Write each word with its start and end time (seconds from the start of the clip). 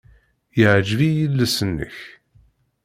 Yeɛjeb-iyi 0.59 1.17
yiles-nnek. 1.19 1.97